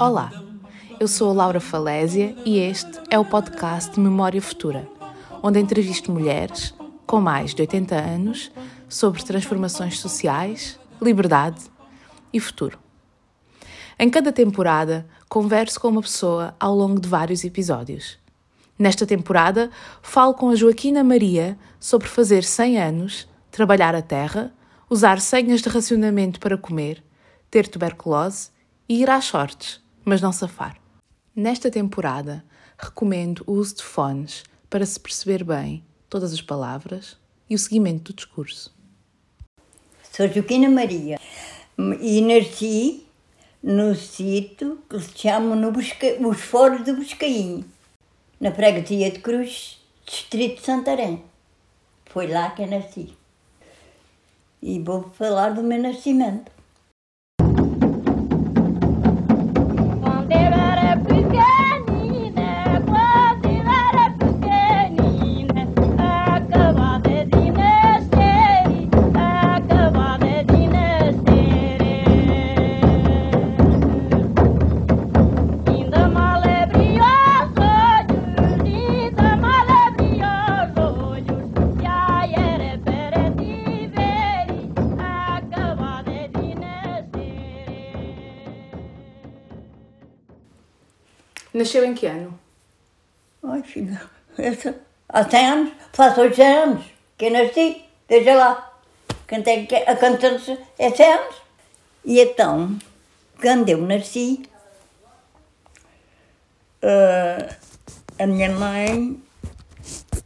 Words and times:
Olá, 0.00 0.32
eu 0.98 1.06
sou 1.06 1.28
a 1.28 1.32
Laura 1.34 1.60
Falésia 1.60 2.34
e 2.46 2.58
este 2.58 2.98
é 3.10 3.18
o 3.18 3.26
podcast 3.26 4.00
Memória 4.00 4.40
Futura, 4.40 4.88
onde 5.42 5.60
entrevisto 5.60 6.10
mulheres 6.10 6.74
com 7.06 7.20
mais 7.20 7.54
de 7.54 7.60
80 7.60 7.94
anos 7.94 8.50
sobre 8.88 9.22
transformações 9.22 10.00
sociais, 10.00 10.80
liberdade 11.00 11.60
e 12.32 12.40
futuro. 12.40 12.78
Em 13.98 14.08
cada 14.08 14.32
temporada, 14.32 15.06
converso 15.28 15.78
com 15.78 15.88
uma 15.88 16.00
pessoa 16.00 16.54
ao 16.58 16.74
longo 16.74 16.98
de 16.98 17.08
vários 17.08 17.44
episódios. 17.44 18.21
Nesta 18.82 19.06
temporada, 19.06 19.70
falo 20.02 20.34
com 20.34 20.50
a 20.50 20.56
Joaquina 20.56 21.04
Maria 21.04 21.56
sobre 21.78 22.08
fazer 22.08 22.42
100 22.42 22.80
anos, 22.80 23.28
trabalhar 23.48 23.94
a 23.94 24.02
terra, 24.02 24.52
usar 24.90 25.20
senhas 25.20 25.62
de 25.62 25.68
racionamento 25.68 26.40
para 26.40 26.58
comer, 26.58 27.00
ter 27.48 27.68
tuberculose 27.68 28.50
e 28.88 29.00
ir 29.00 29.08
às 29.08 29.26
sortes, 29.26 29.80
mas 30.04 30.20
não 30.20 30.32
safar. 30.32 30.78
Nesta 31.32 31.70
temporada, 31.70 32.44
recomendo 32.76 33.44
o 33.46 33.52
uso 33.52 33.76
de 33.76 33.84
fones 33.84 34.42
para 34.68 34.84
se 34.84 34.98
perceber 34.98 35.44
bem 35.44 35.84
todas 36.10 36.32
as 36.32 36.42
palavras 36.42 37.16
e 37.48 37.54
o 37.54 37.58
seguimento 37.60 38.12
do 38.12 38.16
discurso. 38.16 38.74
Sou 40.10 40.26
Joaquina 40.26 40.68
Maria 40.68 41.20
e 42.00 42.20
nasci 42.20 43.06
no 43.62 43.94
sítio 43.94 44.82
que 44.90 44.98
se 44.98 45.16
chama 45.16 45.54
no 45.54 45.70
Busca... 45.70 46.16
os 46.20 46.40
Foros 46.40 46.84
do 46.84 46.96
Buscainho, 46.96 47.64
na 48.42 48.50
freguesia 48.50 49.08
de 49.08 49.20
Cruz, 49.20 49.80
distrito 50.04 50.56
de 50.56 50.66
Santarém. 50.66 51.22
Foi 52.06 52.26
lá 52.26 52.50
que 52.50 52.62
eu 52.62 52.66
nasci. 52.66 53.16
E 54.60 54.80
vou 54.80 55.10
falar 55.10 55.50
do 55.50 55.62
meu 55.62 55.80
nascimento. 55.80 56.50
Nasceu 91.62 91.84
em 91.84 91.94
que 91.94 92.06
ano? 92.06 92.36
Ai, 93.44 93.62
essa, 94.36 94.74
há 95.08 95.22
100 95.22 95.46
anos, 95.46 95.72
faço 95.92 96.20
hoje 96.20 96.34
100 96.34 96.46
anos 96.46 96.84
que 97.16 97.26
eu 97.26 97.30
nasci, 97.30 97.84
veja 98.08 98.34
lá. 98.34 98.72
Cantei, 99.28 99.68
a 99.86 99.94
cantante 99.94 100.58
é 100.76 100.90
100 100.90 101.12
anos. 101.12 101.36
E 102.04 102.20
então, 102.20 102.76
quando 103.40 103.68
eu 103.68 103.78
nasci, 103.78 104.42
uh, 106.82 107.54
a 108.18 108.26
minha 108.26 108.50
mãe, 108.50 109.22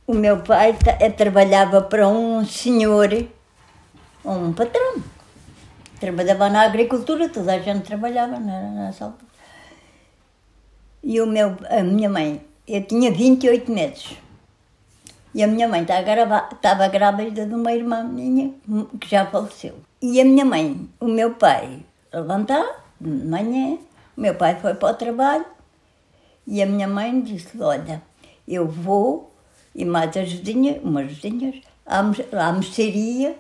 o 0.07 0.15
meu 0.15 0.39
pai 0.39 0.75
eh, 1.01 1.11
trabalhava 1.11 1.83
para 1.83 2.09
um 2.09 2.47
senhor, 2.47 3.11
um 4.25 4.55
patrão. 4.55 5.03
Trabalhava 6.01 6.49
na 6.49 6.63
agricultura, 6.63 7.29
toda 7.29 7.53
a 7.53 7.59
gente 7.59 7.85
trabalhava 7.85 8.41
nessa 8.41 9.05
altura. 9.05 9.26
E 11.09 11.21
o 11.21 11.27
meu, 11.27 11.57
a 11.71 11.85
minha 11.85 12.11
mãe, 12.11 12.45
eu 12.67 12.83
tinha 12.83 13.13
28 13.13 13.71
meses. 13.71 14.17
E 15.33 15.41
a 15.41 15.47
minha 15.47 15.69
mãe 15.69 15.83
estava 15.83 16.89
grávida 16.89 17.47
de 17.47 17.55
uma 17.55 17.73
irmã 17.73 18.03
minha 18.03 18.53
que 19.01 19.09
já 19.09 19.25
faleceu. 19.25 19.77
E 20.03 20.21
a 20.21 20.25
minha 20.25 20.45
mãe, 20.45 20.91
o 20.99 21.07
meu 21.07 21.33
pai, 21.35 21.79
levantar 22.13 22.65
de 23.01 23.09
manhã, 23.09 23.79
o 24.17 24.21
meu 24.21 24.35
pai 24.35 24.59
foi 24.61 24.75
para 24.75 24.91
o 24.91 24.95
trabalho 24.95 25.45
e 26.45 26.61
a 26.61 26.67
minha 26.67 26.89
mãe 26.89 27.21
disse: 27.21 27.57
Olha, 27.63 28.03
eu 28.49 28.67
vou 28.67 29.33
e 29.77 29.85
mais 29.85 30.17
ajudinha, 30.17 30.81
umas 30.83 31.07
ajudinhas, 31.07 31.61
à, 31.87 32.01
à 32.01 32.53
mercearia. 32.53 33.37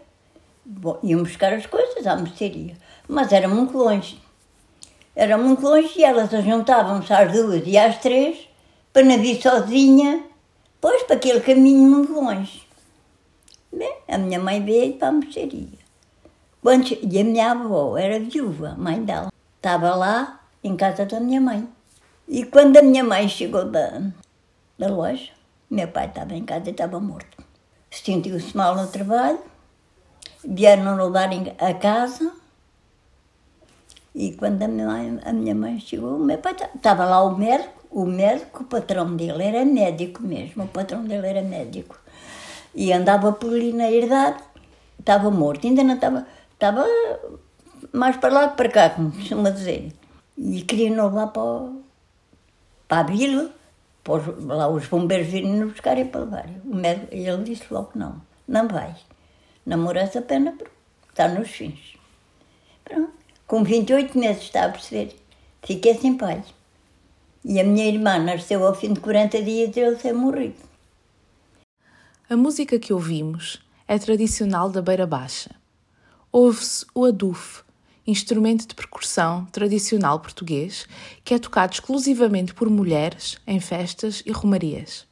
Iam 1.02 1.24
buscar 1.24 1.52
as 1.52 1.66
coisas 1.66 2.06
à 2.06 2.14
mercearia. 2.14 2.76
Mas 3.08 3.32
era 3.32 3.48
muito 3.48 3.76
longe. 3.76 4.24
Era 5.16 5.38
muito 5.38 5.62
longe 5.62 5.94
e 5.96 6.04
elas 6.04 6.30
juntavam-se 6.44 7.10
às 7.10 7.32
duas 7.32 7.62
e 7.66 7.78
às 7.78 7.96
três 7.98 8.36
para 8.92 9.02
não 9.02 9.18
vir 9.18 9.40
sozinha, 9.40 10.22
pois 10.78 11.04
para 11.04 11.16
aquele 11.16 11.40
caminho 11.40 11.88
muito 11.88 12.12
longe. 12.12 12.68
Bem, 13.72 13.96
a 14.06 14.18
minha 14.18 14.38
mãe 14.38 14.62
veio 14.62 14.92
para 14.98 15.08
a 15.08 15.12
mercearia. 15.12 15.78
Quando, 16.62 16.98
e 17.00 17.18
a 17.18 17.24
minha 17.24 17.52
avó 17.52 17.96
era 17.96 18.20
viúva, 18.20 18.74
mãe 18.76 19.02
dela. 19.02 19.32
Estava 19.56 19.94
lá 19.94 20.40
em 20.62 20.76
casa 20.76 21.06
da 21.06 21.18
minha 21.18 21.40
mãe. 21.40 21.66
E 22.28 22.44
quando 22.44 22.76
a 22.76 22.82
minha 22.82 23.02
mãe 23.02 23.26
chegou 23.26 23.64
da, 23.64 24.02
da 24.78 24.88
loja, 24.88 25.30
meu 25.70 25.88
pai 25.88 26.08
estava 26.08 26.34
em 26.34 26.44
casa 26.44 26.68
e 26.68 26.72
estava 26.72 27.00
morto. 27.00 27.42
Sentiu-se 27.90 28.54
mal 28.54 28.76
no 28.76 28.86
trabalho, 28.88 29.38
vieram 30.44 30.94
levar 30.94 31.30
a 31.58 31.72
casa 31.72 32.30
e 34.16 34.32
quando 34.32 34.62
a 34.62 34.68
minha 34.68 34.86
mãe, 34.86 35.20
a 35.26 35.32
minha 35.34 35.54
mãe 35.54 35.78
chegou, 35.78 36.16
o 36.16 36.18
meu 36.18 36.38
pai 36.38 36.56
estava 36.74 37.04
lá 37.04 37.22
o 37.22 37.36
médico, 37.36 37.86
o 37.90 38.06
médico, 38.06 38.62
o 38.62 38.66
patrão 38.66 39.14
dele 39.14 39.42
era 39.42 39.62
médico 39.62 40.22
mesmo, 40.22 40.64
o 40.64 40.68
patrão 40.68 41.04
dele 41.04 41.26
era 41.26 41.42
médico. 41.42 42.00
E 42.74 42.94
andava 42.94 43.30
por 43.32 43.52
ali 43.52 43.74
na 43.74 43.90
herdade, 43.90 44.42
estava 44.98 45.30
morto, 45.30 45.66
ainda 45.66 45.84
não 45.84 45.96
estava, 45.96 46.26
estava 46.50 46.86
mais 47.92 48.16
para 48.16 48.32
lá 48.32 48.48
para 48.48 48.70
cá, 48.70 48.88
como 48.88 49.12
costuma 49.12 49.50
dizer. 49.50 49.92
E 50.38 50.62
queriam 50.62 51.04
levar 51.04 51.26
para, 51.26 51.72
para 52.88 53.00
a 53.00 53.02
vila, 53.02 53.50
para 54.02 54.14
os, 54.14 54.44
lá 54.46 54.66
os 54.66 54.86
bombeiros 54.86 55.26
virem 55.26 55.52
nos 55.56 55.72
buscar 55.72 55.98
e 55.98 56.06
para 56.06 56.22
levar. 56.22 56.46
O 56.64 56.74
médico, 56.74 57.08
ele 57.10 57.44
disse 57.44 57.64
logo 57.70 57.92
que 57.92 57.98
não, 57.98 58.22
não 58.48 58.66
vai. 58.66 58.96
Namora 59.66 60.00
essa 60.00 60.22
pena, 60.22 60.56
está 61.10 61.28
nos 61.28 61.50
fins. 61.50 61.98
Pronto. 62.82 63.25
Com 63.46 63.62
28 63.62 64.18
meses, 64.18 64.42
está 64.42 64.64
a 64.64 64.68
perceber? 64.68 65.14
Fiquei 65.62 65.94
sem 65.94 66.16
pai. 66.16 66.42
E 67.44 67.60
a 67.60 67.64
minha 67.64 67.86
irmã 67.86 68.18
nasceu 68.18 68.66
ao 68.66 68.74
fim 68.74 68.92
de 68.92 68.98
40 68.98 69.40
dias 69.40 69.70
de 69.70 69.78
ele 69.78 69.96
ser 70.00 70.12
morrido. 70.12 70.56
A 72.28 72.36
música 72.36 72.76
que 72.76 72.92
ouvimos 72.92 73.62
é 73.86 74.00
tradicional 74.00 74.68
da 74.68 74.82
Beira 74.82 75.06
Baixa. 75.06 75.54
Ouve-se 76.32 76.84
o 76.92 77.04
adufe, 77.04 77.62
instrumento 78.04 78.66
de 78.66 78.74
percussão 78.74 79.44
tradicional 79.52 80.18
português 80.18 80.88
que 81.22 81.32
é 81.32 81.38
tocado 81.38 81.72
exclusivamente 81.72 82.52
por 82.52 82.68
mulheres 82.68 83.38
em 83.46 83.60
festas 83.60 84.24
e 84.26 84.32
romarias. 84.32 85.06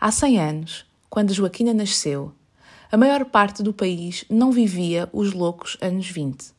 Há 0.00 0.10
100 0.10 0.40
anos, 0.40 0.84
quando 1.08 1.32
Joaquina 1.32 1.72
nasceu, 1.72 2.32
a 2.90 2.96
maior 2.96 3.24
parte 3.26 3.62
do 3.62 3.72
país 3.72 4.24
não 4.28 4.50
vivia 4.50 5.08
os 5.12 5.32
loucos 5.32 5.76
anos 5.80 6.10
20 6.10 6.58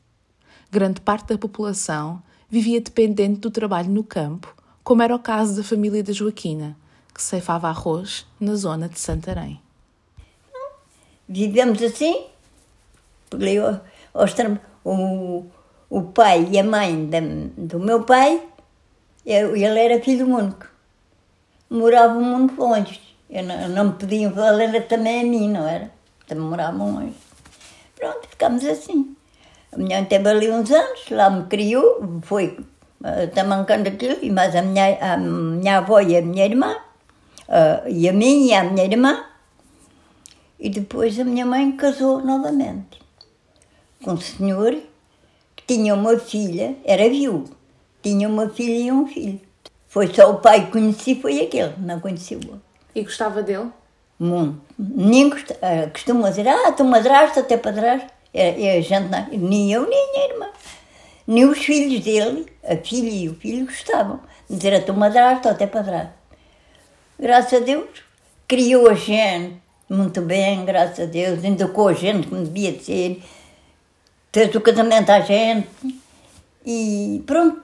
grande 0.72 1.02
parte 1.02 1.28
da 1.28 1.38
população 1.38 2.22
vivia 2.48 2.80
dependente 2.80 3.40
do 3.40 3.50
trabalho 3.50 3.90
no 3.90 4.02
campo, 4.02 4.56
como 4.82 5.02
era 5.02 5.14
o 5.14 5.18
caso 5.18 5.54
da 5.54 5.62
família 5.62 6.02
da 6.02 6.14
Joaquina, 6.14 6.74
que 7.14 7.22
ceifava 7.22 7.68
arroz 7.68 8.26
na 8.40 8.54
zona 8.54 8.88
de 8.88 8.98
Santarém. 8.98 9.60
Vivemos 11.28 11.82
assim, 11.82 12.24
porque 13.28 13.50
eu, 13.50 13.80
o, 14.82 15.44
o 15.90 16.02
pai 16.04 16.48
e 16.50 16.58
a 16.58 16.64
mãe 16.64 17.08
do 17.54 17.78
meu 17.78 18.04
pai, 18.04 18.42
eu, 19.26 19.54
ele 19.54 19.78
era 19.78 20.02
filho 20.02 20.26
único. 20.26 20.66
Moravam 21.68 22.22
muito 22.22 22.58
longe. 22.58 22.98
Eu 23.28 23.44
não, 23.44 23.68
não 23.68 23.84
me 23.84 23.92
podiam 23.92 24.32
valer 24.32 24.86
também 24.88 25.20
a 25.20 25.24
mim, 25.24 25.50
não 25.50 25.68
era? 25.68 25.90
Também 26.26 26.44
moravam 26.44 26.94
longe. 26.94 27.16
Pronto, 27.94 28.26
ficamos 28.28 28.64
assim. 28.64 29.14
A 29.72 29.78
minha 29.78 29.98
mãe 29.98 30.04
teve 30.04 30.28
ali 30.28 30.50
uns 30.50 30.70
anos, 30.70 31.08
lá 31.10 31.30
me 31.30 31.46
criou, 31.46 32.20
foi 32.22 32.58
uh, 33.00 33.28
tamancando 33.34 33.88
aquilo, 33.88 34.18
e 34.20 34.30
mais 34.30 34.54
a 34.54 34.62
minha, 34.62 34.98
a 35.00 35.16
minha 35.16 35.78
avó 35.78 36.00
e 36.00 36.16
a 36.16 36.20
minha 36.20 36.44
irmã, 36.44 36.76
uh, 37.48 37.88
e 37.88 38.08
a 38.08 38.12
mim 38.12 38.48
e 38.48 38.54
a 38.54 38.64
minha 38.64 38.84
irmã. 38.84 39.24
E 40.60 40.68
depois 40.68 41.18
a 41.18 41.24
minha 41.24 41.46
mãe 41.46 41.72
casou 41.72 42.20
novamente 42.20 43.00
com 44.04 44.12
um 44.12 44.20
senhor 44.20 44.76
que 45.56 45.64
tinha 45.66 45.94
uma 45.94 46.18
filha, 46.18 46.76
era 46.84 47.08
viúvo, 47.08 47.54
tinha 48.02 48.28
uma 48.28 48.48
filha 48.48 48.78
e 48.78 48.92
um 48.92 49.06
filho. 49.06 49.40
Foi 49.88 50.12
só 50.12 50.30
o 50.30 50.38
pai 50.38 50.66
que 50.66 50.72
conheci, 50.72 51.14
foi 51.20 51.40
aquele, 51.40 51.74
não 51.78 51.98
conheci 52.00 52.34
o 52.34 52.38
outro. 52.38 52.62
E 52.94 53.02
gostava 53.02 53.42
dele? 53.42 53.70
Muito. 54.18 54.60
Ninguém 54.78 55.30
cost- 55.30 55.58
eh, 55.60 55.86
costuma 55.86 56.30
dizer, 56.30 56.48
ah, 56.48 56.72
tu 56.72 56.84
madrasta, 56.84 57.40
até 57.40 57.56
padrasto. 57.56 58.06
E 58.34 58.68
a 58.68 58.80
gente, 58.80 59.08
não- 59.08 59.28
nem 59.30 59.72
eu, 59.72 59.86
nem 59.88 60.08
a 60.08 60.12
minha 60.12 60.28
irmã. 60.32 60.48
Nem 61.26 61.44
os 61.44 61.58
filhos 61.58 62.02
dele, 62.04 62.46
a 62.64 62.76
filha 62.76 63.10
e 63.10 63.28
o 63.28 63.34
filho, 63.34 63.66
gostavam 63.66 64.20
de 64.48 64.56
dizer 64.56 64.74
a 64.74 64.80
tu 64.82 64.92
madrasta 64.94 65.48
ou 65.48 65.54
até 65.54 65.66
padrasto. 65.66 66.12
Graças 67.18 67.62
a 67.62 67.64
Deus, 67.64 68.02
criou 68.48 68.88
a 68.88 68.94
gente 68.94 69.62
muito 69.88 70.22
bem, 70.22 70.64
graças 70.64 71.00
a 71.00 71.04
Deus, 71.04 71.44
educou 71.44 71.88
a 71.88 71.92
gente 71.92 72.26
como 72.26 72.44
devia 72.44 72.72
de 72.72 72.82
ser, 72.82 73.22
fez 74.32 74.54
o 74.54 74.60
casamento 74.60 75.10
à 75.10 75.20
gente 75.20 75.68
e 76.64 77.22
pronto. 77.26 77.62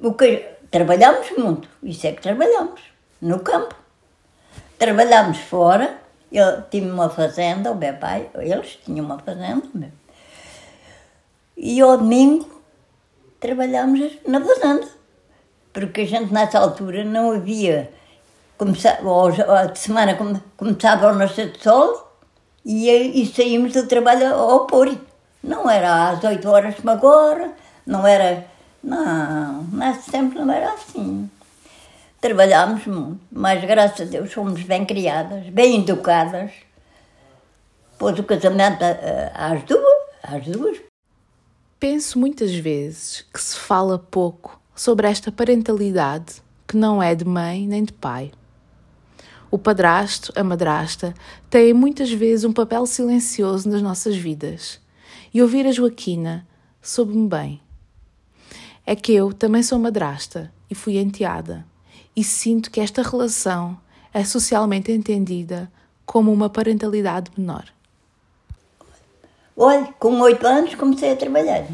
O 0.00 0.12
que, 0.14 0.44
trabalhamos 0.70 1.30
muito, 1.38 1.68
isso 1.82 2.06
é 2.06 2.12
que 2.12 2.22
trabalhamos, 2.22 2.80
no 3.20 3.40
campo. 3.40 3.74
Trabalhámos 4.78 5.38
fora, 5.38 5.98
eu 6.30 6.62
tinha 6.62 6.92
uma 6.92 7.08
fazenda, 7.08 7.72
o 7.72 7.76
meu 7.76 7.94
pai, 7.94 8.28
eles 8.34 8.78
tinham 8.84 9.04
uma 9.06 9.18
fazenda, 9.18 9.62
meu. 9.74 9.90
E 11.60 11.80
ao 11.80 11.98
domingo 11.98 12.48
trabalhámos 13.40 14.12
na 14.26 14.40
fazenda, 14.40 14.86
porque 15.72 16.02
a 16.02 16.06
gente 16.06 16.32
nessa 16.32 16.58
altura 16.60 17.04
não 17.04 17.32
havia, 17.32 17.90
começa, 18.56 18.98
ou, 19.02 19.24
ou 19.26 19.66
de 19.72 19.78
semana 19.78 20.14
come- 20.14 20.40
começava 20.56 21.08
ao 21.08 21.14
nascer 21.16 21.50
de 21.52 21.60
sol 21.62 22.12
e, 22.64 22.88
e 22.88 23.26
saímos 23.26 23.72
do 23.72 23.86
trabalho 23.86 24.32
ao 24.34 24.66
pôr. 24.66 24.96
Não 25.42 25.68
era 25.68 26.10
às 26.10 26.22
8 26.24 26.48
horas 26.48 26.74
como 26.76 26.90
agora, 26.90 27.52
não 27.86 28.06
era, 28.06 28.44
não, 28.82 29.62
nesse 29.72 30.10
tempo 30.10 30.38
não 30.38 30.52
era 30.52 30.72
assim. 30.72 31.28
Trabalhámos 32.20 32.84
muito, 32.86 33.20
mas 33.30 33.64
graças 33.64 34.00
a 34.00 34.10
Deus 34.10 34.32
fomos 34.32 34.60
bem 34.62 34.84
criadas, 34.84 35.46
bem 35.50 35.80
educadas. 35.80 36.50
Pôs 37.96 38.18
o 38.18 38.24
casamento 38.24 38.82
eh, 38.82 39.30
às 39.34 39.62
duas, 39.62 39.98
às 40.22 40.44
duas. 40.44 40.87
Penso 41.80 42.18
muitas 42.18 42.52
vezes 42.52 43.24
que 43.32 43.40
se 43.40 43.56
fala 43.56 44.00
pouco 44.00 44.60
sobre 44.74 45.06
esta 45.06 45.30
parentalidade 45.30 46.42
que 46.66 46.76
não 46.76 47.00
é 47.00 47.14
de 47.14 47.24
mãe 47.24 47.68
nem 47.68 47.84
de 47.84 47.92
pai. 47.92 48.32
O 49.48 49.56
padrasto, 49.56 50.32
a 50.34 50.42
madrasta, 50.42 51.14
têm 51.48 51.72
muitas 51.72 52.10
vezes 52.10 52.44
um 52.44 52.52
papel 52.52 52.84
silencioso 52.84 53.68
nas 53.68 53.80
nossas 53.80 54.16
vidas. 54.16 54.80
E 55.32 55.40
ouvir 55.40 55.68
a 55.68 55.72
Joaquina 55.72 56.44
soube-me 56.82 57.28
bem. 57.28 57.60
É 58.84 58.96
que 58.96 59.12
eu 59.12 59.32
também 59.32 59.62
sou 59.62 59.78
madrasta 59.78 60.52
e 60.68 60.74
fui 60.74 60.98
enteada, 60.98 61.64
e 62.16 62.24
sinto 62.24 62.72
que 62.72 62.80
esta 62.80 63.02
relação 63.02 63.78
é 64.12 64.24
socialmente 64.24 64.90
entendida 64.90 65.70
como 66.04 66.32
uma 66.32 66.50
parentalidade 66.50 67.30
menor. 67.36 67.72
Olha, 69.60 69.88
com 69.98 70.20
oito 70.20 70.46
anos 70.46 70.74
comecei 70.76 71.12
a 71.12 71.16
trabalhar. 71.16 71.64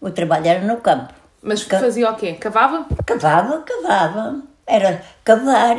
O 0.00 0.10
trabalho 0.10 0.46
era 0.46 0.60
no 0.64 0.76
campo. 0.80 1.12
Mas 1.42 1.62
fazia 1.62 2.10
o 2.10 2.14
quê? 2.16 2.34
Cavava? 2.34 2.86
Cavava, 3.04 3.62
cavava. 3.62 4.42
Era 4.66 5.02
cavar. 5.24 5.76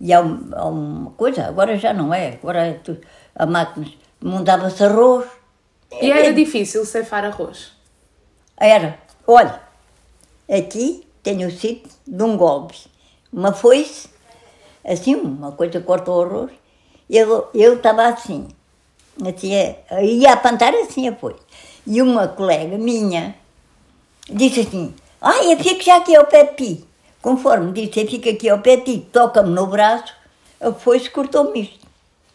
E 0.00 0.12
há, 0.12 0.20
um- 0.20 0.50
uma 0.54 1.10
coisa, 1.12 1.46
agora 1.46 1.76
já 1.76 1.92
não 1.92 2.12
é. 2.12 2.34
Agora 2.42 2.66
é 2.66 2.72
tudo. 2.74 3.00
A 3.34 3.46
máquina 3.46 3.86
montava-se 4.20 4.82
arroz. 4.82 5.26
E 6.00 6.10
era 6.10 6.32
difícil 6.32 6.84
ceifar 6.84 7.24
arroz. 7.24 7.72
Era. 8.56 8.98
Olha, 9.26 9.60
aqui 10.50 11.06
tenho 11.22 11.46
o 11.48 11.50
sítio 11.50 11.90
de 12.06 12.22
um 12.22 12.36
golpe. 12.36 12.76
Uma 13.32 13.52
foice, 13.52 14.08
assim, 14.84 15.14
uma 15.14 15.52
coisa 15.52 15.80
corta 15.80 16.10
o 16.10 16.22
arroz. 16.22 16.50
Eu 17.08 17.48
eu 17.54 17.74
estava 17.76 18.06
assim. 18.06 18.48
Assim 19.28 19.54
é, 19.54 19.84
ia 20.02 20.32
apontar 20.32 20.74
assim 20.74 21.08
a. 21.08 21.16
E 21.86 22.02
uma 22.02 22.28
colega 22.28 22.78
minha 22.78 23.34
disse 24.28 24.60
assim, 24.60 24.94
ai, 25.20 25.52
eu 25.52 25.58
fico 25.58 25.82
já 25.82 25.96
aqui 25.96 26.14
ao 26.14 26.26
pé 26.26 26.44
de 26.44 26.56
ti. 26.56 26.84
Conforme 27.20 27.72
disse, 27.72 28.00
eu 28.00 28.08
fico 28.08 28.28
aqui 28.28 28.48
ao 28.48 28.60
pé 28.60 28.76
de 28.76 28.84
ti, 28.84 29.06
toca-me 29.12 29.50
no 29.50 29.66
braço, 29.66 30.14
a 30.60 30.72
foice 30.72 31.10
cortou-me 31.10 31.62
isto. 31.62 31.86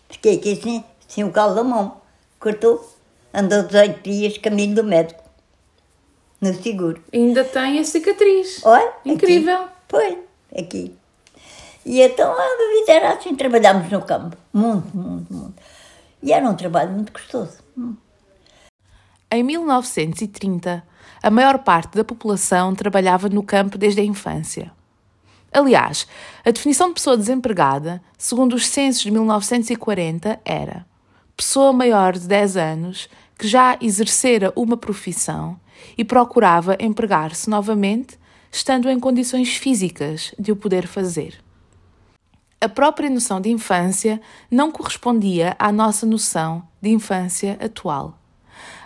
Fiquei 0.09 0.37
aqui 0.37 0.53
assim, 0.53 0.83
assim 1.07 1.23
o 1.23 1.31
calo 1.31 1.55
da 1.55 1.63
mão. 1.63 2.01
Cortou. 2.39 2.93
Andou 3.33 3.63
18 3.63 4.01
dias 4.01 4.37
caminho 4.37 4.75
do 4.75 4.83
médico. 4.83 5.23
No 6.39 6.53
seguro. 6.53 7.01
Ainda 7.11 7.43
tem 7.43 7.79
a 7.79 7.83
cicatriz. 7.83 8.61
Olha, 8.63 8.93
Incrível. 9.05 9.55
Aqui. 9.55 9.71
Foi, 9.87 10.19
aqui. 10.57 10.95
E 11.85 12.01
então 12.01 12.31
a 12.31 12.73
vida 12.73 12.93
era 12.93 13.13
assim, 13.13 13.35
trabalhámos 13.35 13.91
no 13.91 14.01
campo. 14.01 14.35
Muito, 14.51 14.95
muito, 14.95 15.33
muito. 15.33 15.44
E 16.25 16.31
era 16.31 16.49
um 16.49 16.55
trabalho 16.55 16.91
muito 16.91 17.13
gostoso. 17.13 17.59
Hum. 17.77 17.95
Em 19.29 19.43
1930, 19.43 20.83
a 21.21 21.29
maior 21.29 21.59
parte 21.59 21.95
da 21.95 22.03
população 22.03 22.73
trabalhava 22.73 23.29
no 23.29 23.43
campo 23.43 23.77
desde 23.77 24.01
a 24.01 24.03
infância. 24.03 24.71
Aliás, 25.53 26.07
a 26.43 26.49
definição 26.49 26.87
de 26.87 26.95
pessoa 26.95 27.15
desempregada, 27.15 28.01
segundo 28.17 28.53
os 28.53 28.65
censos 28.65 29.03
de 29.03 29.11
1940, 29.11 30.39
era 30.43 30.83
pessoa 31.37 31.71
maior 31.71 32.13
de 32.13 32.27
10 32.27 32.57
anos 32.57 33.07
que 33.37 33.47
já 33.47 33.77
exercera 33.79 34.51
uma 34.55 34.75
profissão 34.75 35.59
e 35.95 36.03
procurava 36.03 36.75
empregar-se 36.79 37.47
novamente, 37.51 38.17
estando 38.51 38.89
em 38.89 38.99
condições 38.99 39.55
físicas 39.57 40.33
de 40.39 40.51
o 40.51 40.55
poder 40.55 40.87
fazer. 40.87 41.44
A 42.65 42.69
própria 42.69 43.11
noção 43.11 43.39
de 43.39 43.51
infância 43.51 44.19
não 44.49 44.71
correspondia 44.71 45.55
à 45.59 45.71
nossa 45.71 46.03
noção 46.03 46.63
de 46.81 46.89
infância 46.89 47.59
atual. 47.61 48.17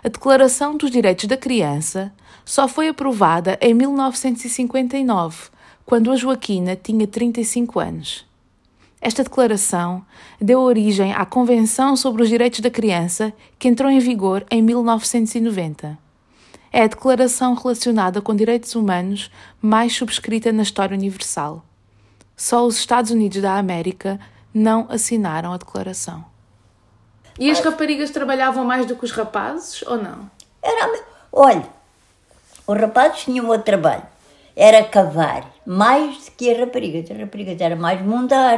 A 0.04 0.10
Declaração 0.10 0.76
dos 0.76 0.92
Direitos 0.92 1.28
da 1.28 1.38
Criança 1.38 2.14
só 2.44 2.68
foi 2.68 2.90
aprovada 2.90 3.58
em 3.62 3.74
1959, 3.74 5.50
quando 5.86 6.12
a 6.12 6.18
Joaquina 6.18 6.76
tinha 6.76 7.08
35 7.08 7.80
anos. 7.80 8.28
Esta 9.00 9.24
declaração 9.24 10.06
deu 10.42 10.60
origem 10.60 11.14
à 11.14 11.26
Convenção 11.26 11.96
sobre 11.96 12.24
os 12.24 12.28
Direitos 12.28 12.60
da 12.60 12.70
Criança, 12.70 13.32
que 13.58 13.70
entrou 13.70 13.90
em 13.90 14.00
vigor 14.00 14.46
em 14.52 14.62
1990. 14.62 15.98
É 16.70 16.84
a 16.84 16.88
declaração 16.88 17.54
relacionada 17.54 18.22
com 18.22 18.36
direitos 18.36 18.76
humanos 18.76 19.32
mais 19.62 19.96
subscrita 19.96 20.52
na 20.52 20.64
história 20.64 20.98
universal. 20.98 21.64
Só 22.40 22.66
os 22.66 22.78
Estados 22.78 23.12
Unidos 23.12 23.42
da 23.42 23.58
América 23.58 24.18
não 24.54 24.88
assinaram 24.90 25.52
a 25.52 25.58
declaração. 25.58 26.24
E 27.38 27.52
as 27.52 27.60
raparigas 27.60 28.12
trabalhavam 28.12 28.64
mais 28.64 28.86
do 28.86 28.96
que 28.96 29.04
os 29.04 29.12
rapazes 29.12 29.82
ou 29.82 30.02
não? 30.02 30.32
Era, 30.64 30.90
olha, 31.34 31.68
os 32.66 32.80
rapazes 32.80 33.24
tinham 33.24 33.48
outro 33.48 33.64
trabalho. 33.64 34.04
Era 34.56 34.82
cavar, 34.86 35.52
mais 35.66 36.28
do 36.28 36.32
que 36.32 36.50
as 36.50 36.58
raparigas. 36.58 37.12
As 37.12 37.20
raparigas 37.20 37.60
era 37.60 37.76
mais 37.76 38.02
montar, 38.02 38.58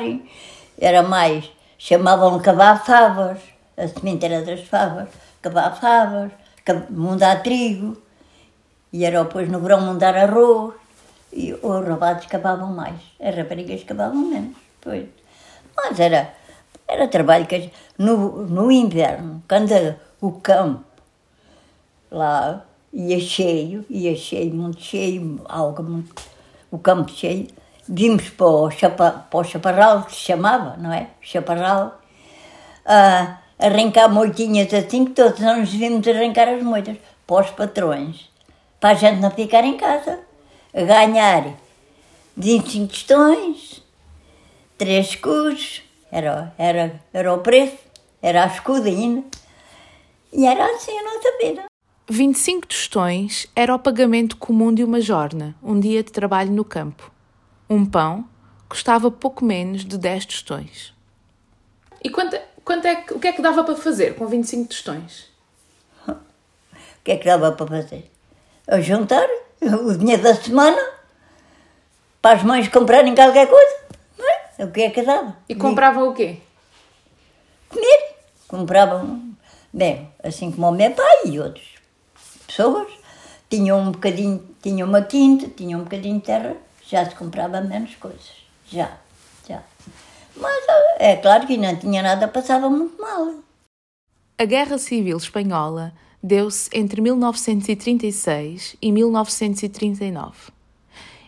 era 0.78 1.02
mais, 1.02 1.52
chamavam 1.76 2.40
cavar 2.40 2.86
favas, 2.86 3.40
a 3.76 3.88
semente 3.88 4.24
era 4.24 4.44
das 4.44 4.62
favas, 4.62 5.10
cavar 5.42 5.76
favas, 5.82 6.32
montar 6.88 7.42
trigo, 7.42 7.98
e 8.94 9.04
era 9.04 9.24
depois 9.24 9.50
no 9.50 9.60
verão 9.60 9.82
montar 9.82 10.16
arroz, 10.16 10.76
e 11.34 11.54
os 11.54 11.88
rapazes 11.88 12.26
cavavam 12.26 12.74
mais, 12.74 12.96
as 13.20 13.36
raparigas 13.36 13.84
cavavam 13.84 14.18
menos, 14.18 14.56
pois. 14.82 15.06
Mas 15.76 16.00
era, 16.00 16.34
era 16.88 17.08
trabalho 17.08 17.46
que 17.46 17.72
no, 17.98 18.46
no 18.48 18.72
inverno, 18.72 19.42
quando 19.48 19.96
o 20.20 20.34
campo 20.34 20.84
lá 22.12 22.66
ia 22.94 23.20
cheio, 23.20 23.86
ia 23.90 24.16
cheio, 24.16 24.54
muito 24.54 24.82
cheio, 24.82 25.42
algo 25.46 25.82
muito, 25.84 26.22
o 26.70 26.78
campo 26.78 27.10
cheio. 27.12 27.48
Vimos 27.88 28.30
para 28.30 28.46
o, 28.46 28.70
chapa, 28.70 29.26
para 29.30 29.40
o 29.40 29.44
chaparral, 29.44 30.04
que 30.04 30.12
se 30.12 30.22
chamava, 30.22 30.78
não 30.78 30.94
é? 30.94 31.08
Chaparral, 31.22 32.00
a 32.86 33.40
arrancar 33.58 34.10
moitinhas 34.10 34.74
assim, 34.74 35.06
que 35.06 35.12
todos 35.12 35.40
os 35.40 35.46
anos 35.46 35.72
vimos 35.72 36.08
arrancar 36.08 36.48
as 36.48 36.62
moitas 36.64 36.98
para 37.26 37.42
os 37.42 37.50
patrões, 37.52 38.30
para 38.80 38.92
a 38.92 38.94
gente 38.94 39.20
não 39.20 39.32
ficar 39.32 39.64
em 39.64 39.78
casa, 39.78 40.20
a 40.74 40.84
ganhar 40.84 41.54
25 42.36 42.88
tostões, 42.88 43.84
3 44.78 45.08
escudos, 45.08 45.84
era, 46.12 46.54
era, 46.58 47.02
era 47.14 47.34
o 47.34 47.40
preço, 47.40 47.78
era 48.22 48.44
a 48.44 48.48
escudo 48.48 48.88
ainda, 48.88 49.24
e 50.32 50.46
era 50.46 50.66
assim 50.66 50.98
a 50.98 51.04
nossa 51.04 51.38
vida. 51.42 51.66
25 52.10 52.68
tostões 52.68 53.48
era 53.56 53.74
o 53.74 53.80
pagamento 53.80 54.36
comum 54.38 54.74
de 54.74 54.84
uma 54.84 55.00
jorna, 55.00 55.56
um 55.64 55.80
dia 55.80 56.04
de 56.04 56.12
trabalho 56.12 56.52
no 56.52 56.66
campo. 56.66 57.12
Um 57.70 57.86
pão 57.86 58.28
custava 58.68 59.10
pouco 59.10 59.46
menos 59.46 59.86
de 59.86 59.98
10 59.98 60.26
tostões. 60.26 60.94
E 62.04 62.10
quanto, 62.10 62.38
quanto 62.64 62.86
é 62.86 62.96
que, 62.96 63.14
o 63.14 63.20
que 63.20 63.28
é 63.28 63.32
que 63.32 63.42
dava 63.42 63.64
para 63.64 63.76
fazer 63.76 64.16
com 64.16 64.26
25 64.26 64.70
tostões? 64.70 65.30
O 66.08 67.04
que 67.04 67.12
é 67.12 67.18
que 67.18 67.26
dava 67.26 67.52
para 67.52 67.68
fazer? 67.68 68.12
A 68.68 68.80
juntar 68.80 69.28
o 69.62 69.98
dinheiro 69.98 70.24
da 70.24 70.36
semana 70.36 70.82
para 72.22 72.38
as 72.38 72.44
mães 72.44 72.68
comprarem 72.68 73.16
qualquer 73.16 73.48
coisa. 73.48 73.76
Não 74.18 74.26
é? 74.28 74.66
O 74.66 74.72
que 74.72 74.82
é 74.82 74.90
que 74.90 75.02
dava? 75.02 75.36
E 75.48 75.56
compravam 75.56 76.10
o 76.10 76.14
quê? 76.14 76.38
comer. 77.72 78.16
Compravam, 78.48 79.34
bem, 79.74 80.12
assim 80.22 80.52
como 80.52 80.68
o 80.68 80.72
meu 80.72 80.92
pai 80.92 81.26
e 81.26 81.40
outras 81.40 81.66
pessoas, 82.46 82.92
tinham 83.50 83.80
um 83.80 83.92
bocadinho, 83.92 84.46
tinham 84.62 84.88
uma 84.88 85.02
quinta, 85.02 85.48
tinham 85.48 85.80
um 85.80 85.84
bocadinho 85.84 86.20
de 86.20 86.26
terra, 86.26 86.56
já 86.86 87.06
se 87.06 87.16
comprava 87.16 87.62
menos 87.62 87.96
coisas. 87.96 88.30
Já, 88.68 88.98
já. 89.48 89.64
Mas 90.36 90.64
é 90.98 91.16
claro 91.16 91.48
que 91.48 91.58
não 91.58 91.76
tinha 91.78 92.02
nada, 92.02 92.28
passava 92.28 92.70
muito 92.70 93.02
mal. 93.02 93.36
A 94.38 94.46
Guerra 94.46 94.78
Civil 94.78 95.18
Espanhola 95.18 95.94
deu-se 96.22 96.70
entre 96.74 97.02
1936 97.02 98.76
e 98.82 98.92
1939. 98.92 100.52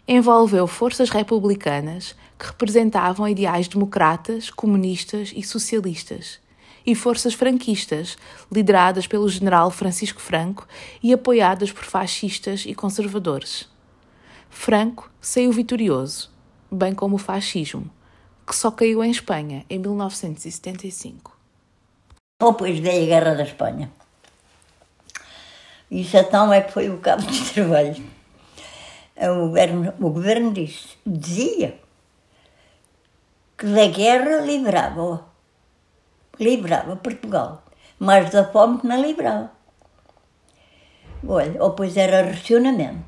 Envolveu 0.07 0.67
forças 0.67 1.09
republicanas 1.09 2.15
que 2.37 2.45
representavam 2.47 3.27
ideais 3.27 3.67
democratas, 3.67 4.49
comunistas 4.49 5.33
e 5.35 5.41
socialistas, 5.41 6.39
e 6.85 6.93
forças 6.93 7.33
franquistas, 7.33 8.17
lideradas 8.51 9.07
pelo 9.07 9.29
general 9.29 9.71
Francisco 9.71 10.19
Franco 10.19 10.67
e 11.01 11.13
apoiadas 11.13 11.71
por 11.71 11.85
fascistas 11.85 12.65
e 12.67 12.75
conservadores. 12.75 13.69
Franco 14.49 15.09
saiu 15.21 15.51
vitorioso, 15.51 16.29
bem 16.69 16.93
como 16.93 17.15
o 17.15 17.19
fascismo, 17.19 17.89
que 18.45 18.55
só 18.55 18.69
caiu 18.69 19.03
em 19.03 19.09
Espanha 19.09 19.65
em 19.69 19.79
1975. 19.79 21.35
Depois 22.41 22.77
veio 22.79 23.03
a 23.03 23.05
Guerra 23.05 23.35
da 23.35 23.43
Espanha. 23.43 23.89
Isso 25.93 26.17
então 26.17 26.51
é 26.51 26.59
que 26.59 26.71
foi 26.71 26.89
o 26.89 26.97
cabo 26.97 27.21
de 27.21 27.39
trabalho. 27.53 28.03
O 29.15 29.47
governo, 29.47 29.93
o 29.99 30.09
governo 30.09 30.51
disse, 30.51 30.97
dizia 31.05 31.79
que 33.55 33.67
da 33.67 33.85
guerra 33.85 34.39
livrava, 34.39 35.23
livrava 36.39 36.95
Portugal, 36.95 37.63
mas 37.99 38.31
da 38.31 38.43
fome 38.43 38.79
não 38.83 38.99
livrava. 38.99 39.51
Olha, 41.27 41.63
ou 41.63 41.73
pois 41.73 41.95
era 41.95 42.25
racionamento. 42.25 43.05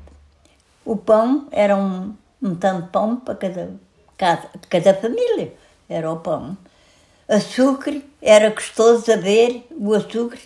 O 0.84 0.96
pão 0.96 1.48
era 1.50 1.76
um, 1.76 2.14
um 2.40 2.54
tanto 2.54 2.82
de 2.84 2.90
pão 2.90 3.16
para 3.16 3.34
cada, 3.34 3.74
cada, 4.16 4.50
cada 4.70 4.94
família, 4.94 5.52
era 5.88 6.12
o 6.12 6.20
pão. 6.20 6.56
Açúcar, 7.28 8.00
era 8.22 8.50
gostoso 8.50 9.10
a 9.10 9.16
ver 9.16 9.66
o 9.72 9.92
açúcar, 9.92 10.38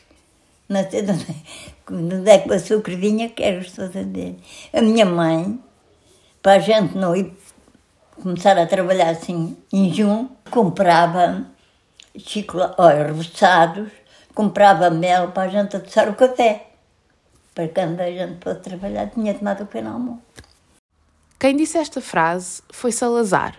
de 0.70 1.26
onde 1.90 2.30
é 2.30 2.38
que 2.38 2.49
o 2.49 2.52
açúcar 2.52 2.97
vinha, 2.97 3.28
que 3.28 3.42
era 3.42 3.59
gostoso 3.59 3.92
a 4.73 4.82
minha 4.82 5.04
mãe, 5.04 5.61
para 6.42 6.54
a 6.54 6.59
gente 6.59 6.97
não 6.97 7.14
ir 7.14 7.32
começar 8.23 8.56
a 8.59 8.66
trabalhar 8.66 9.11
assim 9.11 9.56
em 9.73 9.92
junho, 9.92 10.30
comprava 10.50 11.47
chocolate, 12.18 13.02
reboçados, 13.06 13.90
comprava 14.35 14.90
mel 14.90 15.32
para 15.32 15.44
a 15.44 15.49
gente 15.49 15.76
adoçar 15.76 16.09
o 16.09 16.14
café. 16.14 16.66
Para 17.54 17.68
quando 17.68 18.00
a 18.00 18.11
gente 18.11 18.42
fosse 18.42 18.61
trabalhar, 18.61 19.11
tinha 19.11 19.35
tomado 19.35 19.62
o 19.62 19.66
café 19.66 19.82
no 19.82 19.92
almoço. 19.92 20.23
Quem 21.38 21.56
disse 21.56 21.78
esta 21.78 22.00
frase 22.00 22.62
foi 22.70 22.92
Salazar. 22.92 23.56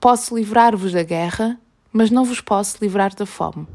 Posso 0.00 0.36
livrar-vos 0.36 0.92
da 0.92 1.02
guerra, 1.02 1.58
mas 1.92 2.10
não 2.10 2.24
vos 2.24 2.40
posso 2.40 2.78
livrar 2.80 3.14
da 3.14 3.26
fome. 3.26 3.66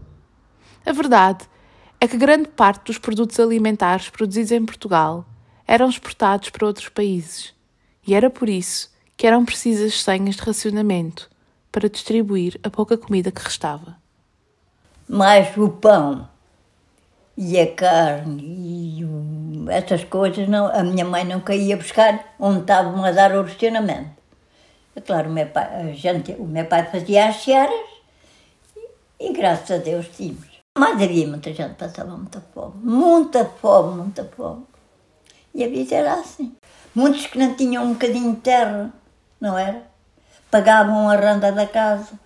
A 0.85 0.91
verdade 0.91 1.45
é 1.45 1.58
que 2.07 2.17
grande 2.17 2.47
parte 2.47 2.85
dos 2.85 2.97
produtos 2.97 3.39
alimentares 3.39 4.09
produzidos 4.09 4.51
em 4.51 4.65
Portugal 4.65 5.25
eram 5.67 5.89
exportados 5.89 6.49
para 6.49 6.65
outros 6.65 6.89
países. 6.89 7.53
E 8.07 8.15
era 8.15 8.29
por 8.29 8.47
isso 8.47 8.89
que 9.17 9.27
eram 9.27 9.43
precisas 9.43 10.01
senhas 10.01 10.35
de 10.35 10.41
racionamento 10.41 11.29
para 11.71 11.89
distribuir 11.89 12.59
a 12.63 12.69
pouca 12.69 12.97
comida 12.97 13.31
que 13.31 13.43
restava. 13.43 13.97
Mais 15.07 15.55
o 15.57 15.69
pão 15.69 16.27
e 17.37 17.59
a 17.59 17.71
carne 17.73 18.43
e 18.97 19.05
o, 19.05 19.69
essas 19.69 20.03
coisas, 20.03 20.47
não, 20.47 20.67
a 20.67 20.83
minha 20.83 21.05
mãe 21.05 21.23
nunca 21.23 21.53
ia 21.53 21.77
buscar 21.77 22.33
onde 22.39 22.61
estavam 22.61 23.03
a 23.03 23.11
dar 23.11 23.35
o 23.35 23.43
racionamento. 23.43 24.09
É 24.95 25.01
claro, 25.01 25.29
o 25.29 25.33
meu 25.33 25.47
pai, 25.47 25.93
gente, 25.93 26.31
o 26.33 26.45
meu 26.45 26.65
pai 26.65 26.85
fazia 26.85 27.27
as 27.27 27.37
searas 27.37 27.89
e, 29.19 29.29
e 29.29 29.33
graças 29.33 29.71
a 29.71 29.77
Deus 29.77 30.07
tínhamos. 30.15 30.48
Mas 30.79 31.01
havia 31.01 31.27
muita 31.27 31.53
gente 31.53 31.71
que 31.71 31.75
passava 31.75 32.15
muita 32.15 32.39
fome, 32.39 32.73
muita 32.81 33.43
fome, 33.43 33.97
muita 33.97 34.23
fome. 34.23 34.63
E 35.53 35.61
a 35.61 35.67
vida 35.67 35.93
era 35.93 36.13
assim. 36.13 36.55
Muitos 36.95 37.27
que 37.27 37.37
não 37.37 37.53
tinham 37.53 37.83
um 37.83 37.93
bocadinho 37.93 38.33
de 38.33 38.39
terra, 38.39 38.93
não 39.41 39.57
era? 39.57 39.85
Pagavam 40.49 41.09
a 41.09 41.17
renda 41.17 41.51
da 41.51 41.67
casa. 41.67 42.17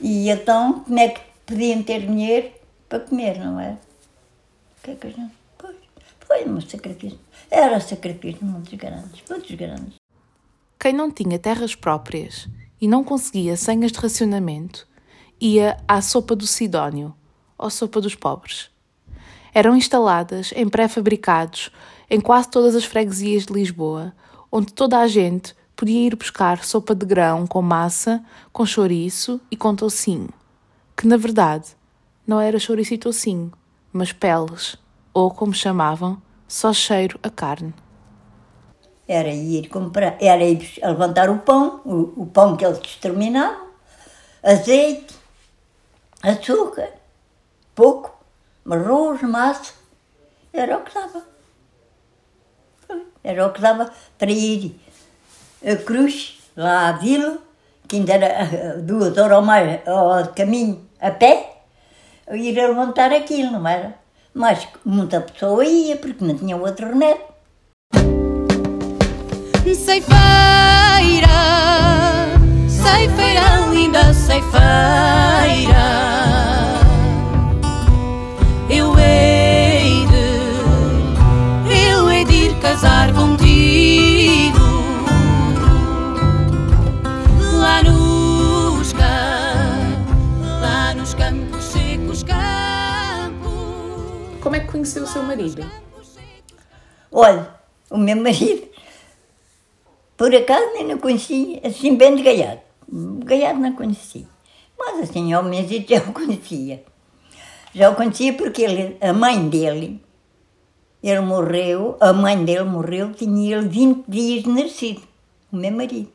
E 0.00 0.30
então, 0.30 0.84
como 0.84 1.00
é 1.00 1.08
que 1.08 1.20
podiam 1.44 1.82
ter 1.82 2.06
dinheiro 2.06 2.52
para 2.88 3.00
comer, 3.00 3.40
não 3.40 3.58
era? 3.58 3.80
O 4.78 4.84
que 4.84 4.92
é 4.92 4.94
que 4.94 5.06
a 5.08 5.10
gente. 5.10 5.34
Pois, 5.58 5.76
foi 6.20 6.48
um 6.48 6.60
sacrifício. 6.60 7.18
Era 7.50 7.80
sacrifício 7.80 8.46
muitos 8.46 8.74
grandes, 8.74 9.20
muitos 9.28 9.50
grandes. 9.56 9.94
Quem 10.78 10.92
não 10.92 11.10
tinha 11.10 11.40
terras 11.40 11.74
próprias 11.74 12.48
e 12.80 12.86
não 12.86 13.02
conseguia 13.02 13.56
senhas 13.56 13.90
de 13.90 13.98
racionamento 13.98 14.88
ia 15.40 15.76
à 15.88 16.02
sopa 16.02 16.36
do 16.36 16.46
Sidónio, 16.46 17.14
ou 17.56 17.70
sopa 17.70 18.00
dos 18.00 18.14
pobres. 18.14 18.70
Eram 19.54 19.76
instaladas 19.76 20.52
em 20.54 20.68
pré-fabricados 20.68 21.70
em 22.08 22.20
quase 22.20 22.48
todas 22.48 22.74
as 22.74 22.84
freguesias 22.84 23.46
de 23.46 23.52
Lisboa, 23.52 24.12
onde 24.50 24.72
toda 24.72 24.98
a 24.98 25.06
gente 25.06 25.54
podia 25.76 26.06
ir 26.06 26.16
buscar 26.16 26.62
sopa 26.64 26.94
de 26.94 27.06
grão 27.06 27.46
com 27.46 27.62
massa, 27.62 28.22
com 28.52 28.66
chouriço 28.66 29.40
e 29.50 29.56
com 29.56 29.74
tocinho, 29.74 30.28
que 30.96 31.06
na 31.06 31.16
verdade 31.16 31.68
não 32.26 32.40
era 32.40 32.58
chouriço 32.58 32.94
e 32.94 32.98
tocinho, 32.98 33.52
mas 33.92 34.12
peles, 34.12 34.76
ou 35.14 35.30
como 35.30 35.54
chamavam, 35.54 36.20
só 36.46 36.72
cheiro 36.72 37.18
a 37.22 37.30
carne. 37.30 37.72
Era 39.08 39.30
ir 39.30 39.68
comprar, 39.68 40.16
era 40.20 40.44
ir 40.44 40.78
levantar 40.82 41.30
o 41.30 41.38
pão, 41.38 41.80
o, 41.84 42.22
o 42.22 42.26
pão 42.26 42.56
que 42.56 42.64
eles 42.64 42.78
determinavam, 42.78 43.68
azeite, 44.42 45.19
açúcar, 46.22 46.90
pouco, 47.74 48.14
arroz, 48.70 49.22
massa, 49.22 49.72
era 50.52 50.76
o 50.78 50.82
que 50.82 50.94
dava. 50.94 51.22
Era 53.22 53.46
o 53.46 53.52
que 53.52 53.60
dava 53.60 53.90
para 54.18 54.30
ir 54.30 54.80
a 55.64 55.76
Cruz, 55.76 56.38
lá 56.56 56.88
à 56.88 56.92
vila, 56.92 57.38
que 57.86 57.96
ainda 57.96 58.14
era 58.14 58.78
duas 58.78 59.16
horas 59.18 59.38
ou 59.38 59.44
mais 59.44 59.86
ao 59.86 60.28
caminho 60.28 60.88
a 61.00 61.10
pé, 61.10 61.62
ir 62.32 62.58
a 62.58 62.68
levantar 62.68 63.12
aquilo, 63.12 63.52
não 63.52 63.68
era? 63.68 63.94
Mas 64.32 64.66
muita 64.84 65.20
pessoa 65.20 65.64
ia, 65.64 65.96
porque 65.96 66.24
não 66.24 66.36
tinha 66.36 66.56
outro 66.56 66.88
remédio. 66.88 67.30
Ceifeira, 69.74 71.28
ceifeira, 72.68 73.69
linda 73.80 74.12
ceifeira. 74.12 74.60
Eu 78.68 78.96
hei 78.98 80.06
de, 80.06 80.28
eu 81.88 82.10
hei 82.10 82.24
de 82.26 82.34
ir 82.34 82.60
casar 82.60 83.12
contigo. 83.14 84.58
Lá 87.58 87.82
nos 87.82 88.92
campos, 88.92 90.60
lá 90.60 90.94
nos 90.94 91.14
campos 91.14 91.64
secos, 91.64 92.22
campos. 92.22 93.50
Como 94.42 94.56
é 94.56 94.60
que 94.60 94.66
conheceu 94.66 95.04
o 95.04 95.06
seu 95.06 95.22
marido? 95.22 95.64
Olha, 97.10 97.48
o 97.88 97.96
meu 97.96 98.16
marido, 98.16 98.68
por 100.18 100.34
acaso 100.34 100.66
nem 100.74 100.86
não 100.86 100.98
conhecia, 100.98 101.60
assim 101.64 101.96
bem 101.96 102.14
de 102.14 102.22
gaiado. 102.22 102.69
Gaiado 102.92 103.60
não 103.60 103.72
conhecia. 103.72 104.26
Mas 104.78 105.08
assim, 105.08 105.32
ao 105.32 105.44
menos 105.44 105.70
já 105.70 105.98
o 105.98 106.12
conhecia. 106.12 106.84
Já 107.72 107.90
o 107.90 107.94
conhecia 107.94 108.32
porque 108.32 108.62
ele, 108.62 108.96
a 109.00 109.12
mãe 109.12 109.48
dele, 109.48 110.02
ele 111.02 111.20
morreu, 111.20 111.96
a 112.00 112.12
mãe 112.12 112.44
dele 112.44 112.64
morreu, 112.64 113.12
tinha 113.12 113.58
ele 113.58 113.68
20 113.68 114.04
dias 114.08 114.42
de 114.42 114.48
nascido, 114.50 115.02
o 115.52 115.56
meu 115.56 115.70
marido. 115.70 116.10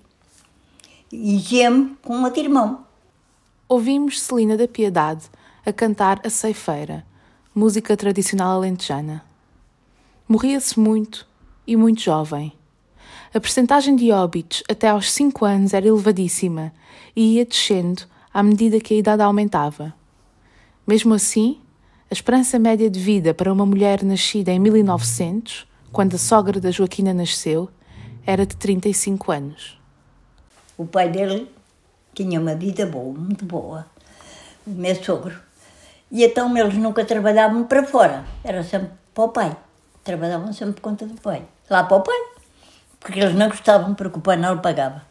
E 1.11 1.37
geme 1.37 1.95
com 2.03 2.23
outro 2.23 2.41
irmão. 2.41 2.85
Ouvimos 3.69 4.21
Celina 4.21 4.57
da 4.57 4.67
Piedade 4.67 5.29
a 5.65 5.71
cantar 5.71 6.21
A 6.25 6.29
Ceifeira, 6.29 7.05
música 7.53 7.95
tradicional 7.95 8.57
alentejana. 8.57 9.23
Morria-se 10.27 10.79
muito 10.79 11.25
e 11.65 11.75
muito 11.75 12.01
jovem. 12.01 12.53
A 13.35 13.39
percentagem 13.41 13.97
de 13.97 14.13
óbitos 14.13 14.63
até 14.71 14.87
aos 14.87 15.11
5 15.11 15.43
anos 15.43 15.73
era 15.73 15.85
elevadíssima 15.85 16.71
e 17.13 17.33
ia 17.35 17.45
descendo 17.45 18.03
à 18.33 18.41
medida 18.41 18.79
que 18.79 18.93
a 18.93 18.97
idade 18.97 19.21
aumentava. 19.21 19.93
Mesmo 20.87 21.13
assim, 21.13 21.59
a 22.09 22.13
esperança 22.13 22.57
média 22.57 22.89
de 22.89 22.97
vida 22.97 23.33
para 23.33 23.51
uma 23.51 23.65
mulher 23.65 24.03
nascida 24.03 24.53
em 24.53 24.59
1900, 24.59 25.67
quando 25.91 26.15
a 26.15 26.17
sogra 26.17 26.61
da 26.61 26.71
Joaquina 26.71 27.13
nasceu, 27.13 27.67
era 28.25 28.45
de 28.45 28.55
35 28.55 29.29
anos. 29.33 29.77
O 30.77 30.85
pai 30.85 31.09
dele 31.09 31.51
tinha 32.13 32.39
uma 32.39 32.55
vida 32.55 32.85
boa, 32.85 33.13
muito 33.19 33.43
boa. 33.43 33.85
o 34.65 34.69
meu 34.69 34.95
sogro. 34.95 35.37
E 36.09 36.23
então 36.23 36.57
eles 36.57 36.75
nunca 36.75 37.03
trabalhavam 37.03 37.65
para 37.65 37.83
fora, 37.85 38.23
era 38.45 38.63
sempre 38.63 38.91
para 39.13 39.23
o 39.25 39.27
pai. 39.27 39.57
Trabalhavam 40.05 40.53
sempre 40.53 40.75
por 40.75 40.81
conta 40.83 41.05
do 41.05 41.19
pai. 41.19 41.43
Lá 41.69 41.83
para 41.83 41.97
o 41.97 42.01
pai. 42.01 42.34
Porque 43.05 43.19
eles 43.19 43.35
não 43.35 43.49
gostavam, 43.49 43.93
porque 43.93 44.17
o 44.17 44.21
pai 44.21 44.35
não 44.35 44.55
lhe 44.55 44.61
pagava. 44.61 45.03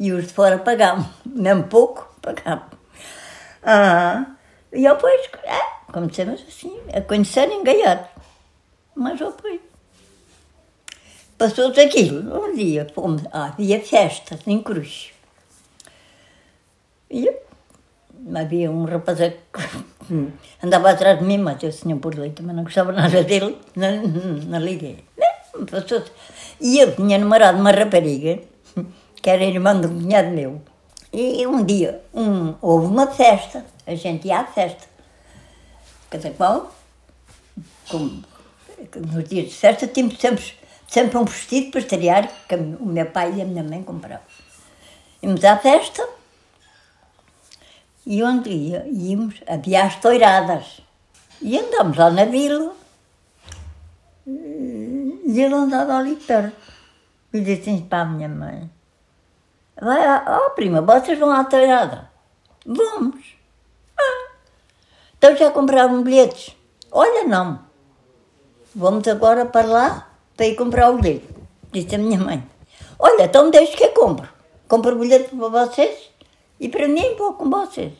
E 0.00 0.10
os 0.12 0.28
de 0.28 0.32
fora 0.32 0.56
pagavam, 0.56 1.06
mesmo 1.26 1.64
pouco, 1.64 2.10
pagavam. 2.22 2.64
Ah, 3.62 4.24
e 4.72 4.86
eu, 4.86 4.96
pois, 4.96 5.28
é, 5.44 5.92
começamos 5.92 6.42
assim, 6.48 6.80
a 6.90 7.02
conhecerem 7.02 7.62
gaiados. 7.62 8.06
Mas 8.96 9.20
eu, 9.20 9.30
pois. 9.32 9.60
Passou-se 11.36 11.78
aquilo. 11.78 12.46
Um 12.46 12.54
dia 12.54 12.86
fomos, 12.94 13.20
ah, 13.30 13.48
havia 13.48 13.78
festas 13.84 14.40
em 14.46 14.62
Cruz. 14.62 15.12
E 17.10 17.30
havia 18.34 18.70
um 18.70 18.86
rapaz 18.86 19.18
que 19.18 20.16
andava 20.64 20.92
atrás 20.92 21.18
de 21.18 21.26
mim, 21.26 21.36
mas 21.36 21.62
eu 21.62 21.70
tinha 21.70 21.94
por 21.94 22.14
leite, 22.14 22.42
mas 22.42 22.56
não 22.56 22.64
gostava 22.64 22.90
nada 22.90 23.22
dele, 23.22 23.58
não, 23.76 24.02
não 24.06 24.60
liguei. 24.60 25.07
Não, 25.70 25.80
passou-se. 25.80 26.10
E 26.60 26.78
eu 26.78 26.94
tinha 26.94 27.18
namorado 27.18 27.58
uma 27.58 27.70
rapariga, 27.70 28.40
que 29.20 29.30
era 29.30 29.44
irmã 29.44 29.78
de 29.80 29.86
um 29.86 30.00
cunhado 30.00 30.30
meu. 30.30 30.60
E 31.12 31.46
um 31.46 31.64
dia 31.64 32.02
um, 32.12 32.54
houve 32.60 32.86
uma 32.86 33.06
festa, 33.06 33.64
a 33.86 33.94
gente 33.94 34.28
ia 34.28 34.40
à 34.40 34.44
festa. 34.44 34.86
Cada 36.10 36.30
qual, 36.30 36.74
como, 37.88 38.22
nos 39.12 39.28
dias 39.28 39.48
de 39.48 39.54
festa, 39.54 39.86
tínhamos 39.86 40.18
sempre, 40.18 40.44
sempre 40.86 41.18
um 41.18 41.24
vestido 41.24 41.70
para 41.70 41.80
estrear, 41.80 42.30
que 42.48 42.54
o 42.54 42.86
meu 42.86 43.06
pai 43.06 43.34
e 43.36 43.42
a 43.42 43.44
minha 43.44 43.62
mãe 43.62 43.82
compravam. 43.82 44.24
Íamos 45.22 45.44
à 45.44 45.56
festa 45.56 46.06
e 48.06 48.22
onde 48.22 48.50
ia, 48.50 48.86
íamos, 48.90 49.34
havia 49.46 49.84
as 49.84 49.96
toiradas. 49.96 50.80
E 51.40 51.58
andámos 51.58 51.96
lá 51.96 52.10
na 52.10 52.24
vila 52.24 52.74
e 54.26 54.97
ele 55.36 55.54
andava 55.54 55.96
ali 55.96 56.16
perto. 56.16 56.56
E 57.32 57.40
disse 57.40 57.62
assim 57.62 57.80
para 57.82 58.02
a 58.02 58.04
minha 58.04 58.28
mãe: 58.28 58.70
Vai, 59.80 60.00
ó 60.26 60.46
oh, 60.46 60.50
prima, 60.50 60.80
vocês 60.80 61.18
vão 61.18 61.30
à 61.30 61.44
toirada? 61.44 62.10
Vamos. 62.64 63.36
Ah. 63.98 64.30
Então 65.16 65.36
já 65.36 65.50
compraram 65.50 66.02
bilhetes? 66.02 66.56
Olha, 66.90 67.24
não. 67.24 67.60
Vamos 68.74 69.06
agora 69.08 69.44
para 69.44 69.66
lá 69.66 70.08
para 70.36 70.46
ir 70.46 70.54
comprar 70.54 70.90
o 70.90 70.98
bilhete. 70.98 71.28
Disse 71.72 71.94
a 71.94 71.98
minha 71.98 72.18
mãe. 72.18 72.42
Olha, 72.98 73.24
então 73.24 73.50
deixe 73.50 73.76
que 73.76 73.84
eu 73.84 73.90
compro. 73.90 74.28
Compro 74.68 74.96
o 74.96 74.98
bilhete 74.98 75.34
para 75.34 75.48
vocês 75.48 76.10
e 76.58 76.68
para 76.68 76.88
mim 76.88 77.14
vou 77.16 77.34
com 77.34 77.50
vocês. 77.50 77.92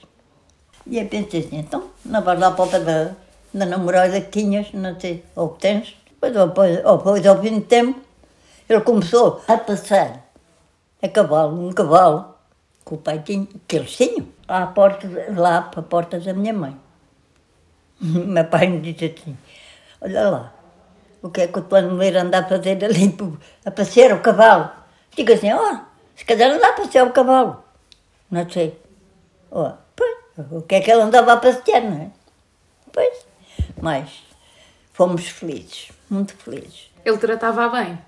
E 0.87 0.99
eu 0.99 1.06
pensei 1.06 1.40
assim, 1.40 1.58
então, 1.58 1.90
não 2.04 2.23
vais 2.23 2.40
lá 2.40 2.50
para 2.50 2.64
o 2.64 2.85
da, 2.85 3.14
da 3.52 3.66
namorada 3.66 4.20
que 4.20 4.40
tinhas, 4.40 4.73
não 4.73 4.99
sei, 4.99 5.25
ou 5.37 5.50
que 5.50 5.61
tens. 5.61 5.97
Depois, 6.21 6.33
depois, 6.33 6.77
depois, 6.77 7.27
ao 7.27 7.41
fim 7.41 7.61
de 7.61 7.67
tempo, 7.67 8.01
ele 8.69 8.81
começou 8.81 9.41
a 9.47 9.57
passar 9.57 10.29
a 11.01 11.09
cavalo, 11.09 11.69
um 11.69 11.73
cavalo, 11.73 12.35
que 12.85 12.95
o 12.95 12.97
pai 12.97 13.21
tinha, 13.21 13.47
que 13.69 13.77
eles 13.77 13.97
tinham, 13.97 14.27
à 14.49 14.67
porta, 14.67 15.07
lá 15.37 15.63
para 15.63 15.81
a 15.81 15.83
porta 15.83 16.19
da 16.19 16.35
minha 16.35 16.53
mãe. 16.53 16.77
meu 18.01 18.45
pai 18.47 18.67
me 18.67 18.81
disse 18.81 19.15
assim, 19.17 19.39
olha 20.01 20.29
lá, 20.29 20.55
o 21.23 21.31
que 21.31 21.43
é 21.43 21.47
que 21.47 21.59
o 21.59 21.63
tua 21.63 21.83
mulher 21.83 22.17
anda 22.17 22.41
a 22.41 22.49
fazer 22.49 22.85
ali 22.85 23.17
a 23.65 23.71
passear 23.71 24.13
o 24.13 24.21
cavalo? 24.21 24.71
Digo 25.17 25.33
assim, 25.33 25.53
ó, 25.53 25.73
oh, 25.73 25.79
se 26.17 26.25
calhar 26.25 26.51
anda 26.51 26.69
a 26.69 26.73
passear 26.73 27.07
o 27.07 27.13
cavalo. 27.13 27.63
Não 28.29 28.49
sei. 28.51 28.77
Oh, 29.51 29.71
pois, 29.95 30.17
o 30.51 30.63
que 30.63 30.75
é 30.75 30.81
que 30.81 30.91
ela 30.91 31.05
andava 31.05 31.33
a 31.33 31.37
passear, 31.37 31.83
não 31.83 32.03
é? 32.03 32.11
Pois, 32.93 33.27
mas 33.81 34.23
fomos 34.93 35.28
felizes, 35.28 35.91
muito 36.10 36.34
felizes. 36.36 36.90
Ele 37.04 37.18
tratava 37.18 37.68
bem? 37.68 37.99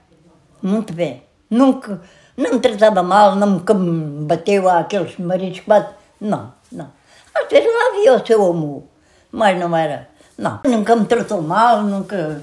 Muito 0.62 0.92
bem. 0.92 1.22
Nunca, 1.48 2.00
não 2.36 2.54
me 2.54 2.60
tratava 2.60 3.02
mal, 3.02 3.34
nunca 3.34 3.74
me 3.74 4.24
bateu 4.24 4.68
àqueles 4.68 5.18
maridos 5.18 5.60
que 5.60 5.68
batem. 5.68 5.94
Não, 6.20 6.52
não. 6.70 6.90
Às 7.34 7.48
vezes 7.48 7.66
lá 7.66 7.88
havia 7.88 8.14
o 8.14 8.26
seu 8.26 8.44
amor, 8.44 8.84
mas 9.32 9.58
não 9.58 9.76
era. 9.76 10.08
Não, 10.36 10.60
nunca 10.64 10.96
me 10.96 11.04
tratou 11.06 11.42
mal, 11.42 11.82
nunca. 11.82 12.42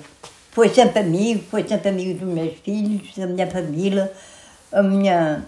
Foi 0.52 0.70
sempre 0.70 1.00
amigo, 1.00 1.44
foi 1.50 1.68
sempre 1.68 1.90
amigo 1.90 2.20
dos 2.20 2.34
meus 2.34 2.58
filhos, 2.60 3.16
da 3.16 3.28
minha 3.28 3.48
família, 3.48 4.12
a 4.72 4.82
minha. 4.84 5.46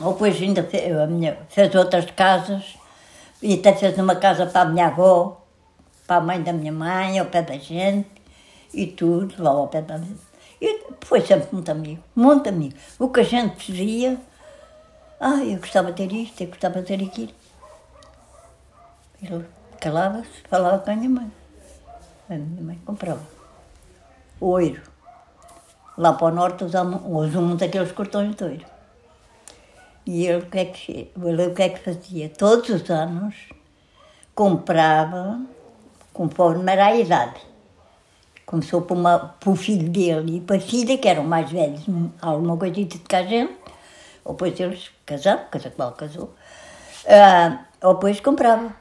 Ou 0.00 0.12
depois 0.12 0.40
ainda 0.40 0.62
fez, 0.62 0.96
a 0.96 1.06
minha, 1.06 1.38
fez 1.48 1.74
outras 1.74 2.06
casas, 2.12 2.76
e 3.42 3.54
até 3.54 3.72
fez 3.74 3.96
uma 3.98 4.16
casa 4.16 4.46
para 4.46 4.62
a 4.62 4.64
minha 4.64 4.86
avó, 4.86 5.40
para 6.06 6.16
a 6.16 6.20
mãe 6.20 6.42
da 6.42 6.52
minha 6.52 6.72
mãe, 6.72 7.18
ao 7.18 7.26
pé 7.26 7.42
da 7.42 7.56
gente, 7.56 8.19
e 8.72 8.86
tudo, 8.86 9.42
lá 9.42 9.50
ao 9.50 9.68
pé 9.68 9.82
da 9.82 9.98
gente. 9.98 10.20
E 10.60 10.84
foi 11.00 11.22
sempre 11.22 11.48
muito 11.52 11.70
amigo, 11.70 12.02
muito 12.14 12.48
amigo. 12.48 12.76
O 12.98 13.08
que 13.08 13.20
a 13.20 13.24
gente 13.24 13.72
dizia, 13.72 14.20
ah, 15.18 15.42
eu 15.44 15.58
gostava 15.58 15.90
de 15.92 15.96
ter 16.06 16.14
isto, 16.14 16.42
eu 16.42 16.48
gostava 16.48 16.80
de 16.80 16.86
ter 16.86 17.02
aquilo. 17.02 17.32
Ele 19.22 19.46
calava-se, 19.80 20.28
falava 20.48 20.78
com 20.78 20.90
a 20.90 20.96
minha 20.96 21.10
mãe. 21.10 21.32
A 22.28 22.34
minha 22.34 22.62
mãe 22.62 22.80
comprava. 22.84 23.22
Oiro. 24.40 24.82
Lá 25.96 26.12
para 26.12 26.28
o 26.28 26.30
norte 26.30 26.64
usam, 26.64 27.06
usam 27.10 27.42
muito 27.42 27.64
aqueles 27.64 27.92
cortões 27.92 28.34
de 28.34 28.44
oiro. 28.44 28.66
E 30.06 30.26
ele 30.26 30.44
o 30.44 30.46
que, 30.46 30.58
é 30.58 30.64
que, 30.64 31.12
ele, 31.22 31.46
o 31.46 31.54
que 31.54 31.62
é 31.62 31.68
que 31.68 31.78
fazia? 31.80 32.28
Todos 32.30 32.68
os 32.70 32.88
anos 32.90 33.34
comprava, 34.34 35.40
conforme 36.12 36.72
era 36.72 36.86
a 36.86 36.96
idade 36.96 37.49
começou 38.50 38.82
por, 38.82 38.96
uma, 38.96 39.16
por 39.38 39.54
filho 39.54 39.88
dele 39.88 40.38
e 40.38 40.40
para 40.40 40.56
a 40.56 40.60
filha, 40.60 40.98
que 40.98 41.06
eram 41.06 41.22
mais 41.22 41.48
velhos, 41.48 41.86
alguma 42.20 42.56
coisita 42.56 42.98
de 42.98 43.04
cá 43.04 43.22
gente, 43.22 43.54
ou 44.24 44.32
depois 44.32 44.58
eles 44.58 44.90
casaram, 45.06 45.44
cada 45.48 45.70
qual 45.70 45.92
casou, 45.92 46.34
uh, 47.04 47.58
ou 47.80 47.94
depois 47.94 48.18
comprava. 48.18 48.74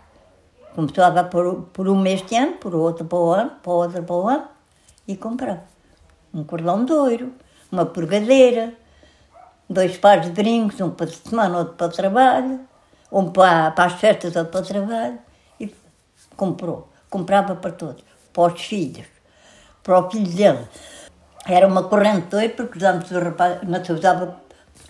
Começava 0.74 1.24
por, 1.24 1.68
por 1.72 1.88
um 1.88 2.04
este 2.08 2.36
ano, 2.36 2.54
por 2.54 2.74
outro 2.74 3.06
para 3.06 3.18
o 3.20 3.32
ano, 3.32 3.52
para 3.62 3.72
outro 3.72 4.04
para 4.04 4.16
o 4.16 4.28
ano, 4.28 4.48
e 5.08 5.16
comprava. 5.16 5.64
Um 6.34 6.44
cordão 6.44 6.84
de 6.84 6.92
ouro, 6.92 7.32
uma 7.72 7.86
purgadeira, 7.86 8.74
dois 9.70 9.98
pares 9.98 10.26
de 10.26 10.32
brincos, 10.32 10.82
um 10.82 10.90
para 10.90 11.06
a 11.06 11.10
semana, 11.10 11.60
outro 11.60 11.76
para 11.76 11.88
o 11.88 11.92
trabalho, 11.92 12.60
um 13.12 13.30
para, 13.30 13.70
para 13.70 13.86
as 13.86 13.94
festas, 13.94 14.36
outro 14.36 14.52
para 14.52 14.62
o 14.62 14.66
trabalho, 14.66 15.20
e 15.60 15.72
comprou. 16.36 16.90
Comprava 17.08 17.56
para 17.56 17.72
todos, 17.72 18.04
para 18.34 18.54
os 18.54 18.62
filhos 18.62 19.19
para 19.90 20.06
o 20.06 20.12
filho 20.12 20.32
dele. 20.32 20.68
Era 21.48 21.68
uma 21.68 21.82
corrente 21.82 22.28
de 22.28 22.50
porque 22.50 22.78
usamos 22.78 23.10
o 23.10 23.20
rapaz, 23.20 23.68
não 23.68 23.84
se 23.84 23.92
usava 23.92 24.40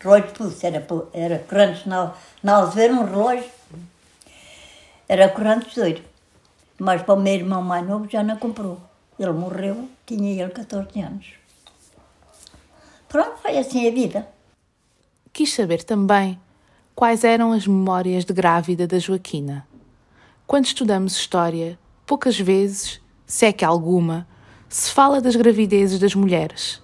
relógio 0.02 0.34
pulso, 0.34 0.66
era, 0.66 0.86
era 1.14 1.40
corrente 1.40 1.88
na, 1.88 2.14
na 2.44 2.58
Alveira, 2.58 2.94
um 2.94 3.06
relógio, 3.06 3.50
era 5.08 5.30
corrente 5.30 5.74
de 5.74 5.80
ouro. 5.80 6.04
Mas 6.78 7.02
para 7.02 7.14
o 7.14 7.20
meu 7.20 7.34
irmão 7.34 7.62
mais 7.62 7.88
novo 7.88 8.10
já 8.10 8.22
não 8.22 8.36
comprou. 8.36 8.78
Ele 9.18 9.32
morreu, 9.32 9.90
tinha 10.06 10.44
ele 10.44 10.52
14 10.52 11.02
anos. 11.02 11.28
Pronto, 13.08 13.38
foi 13.42 13.58
assim 13.58 13.88
a 13.88 13.92
vida. 13.92 14.28
Quis 15.32 15.54
saber 15.54 15.82
também 15.84 16.38
quais 16.94 17.24
eram 17.24 17.54
as 17.54 17.66
memórias 17.66 18.26
de 18.26 18.34
grávida 18.34 18.86
da 18.86 19.00
Joaquina. 19.00 19.66
Quando 20.46 20.66
estudamos 20.66 21.14
história, 21.14 21.80
poucas 22.06 22.38
vezes, 22.38 23.00
se 23.26 23.46
é 23.46 23.54
que 23.54 23.64
alguma, 23.64 24.28
se 24.70 24.92
fala 24.92 25.20
das 25.20 25.36
gravidezes 25.36 26.00
das 26.00 26.14
mulheres. 26.14 26.82